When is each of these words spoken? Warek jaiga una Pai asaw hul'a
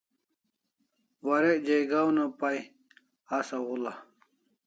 Warek 1.25 1.59
jaiga 1.67 1.99
una 2.09 2.25
Pai 2.39 2.57
asaw 3.37 3.63
hul'a 3.69 3.93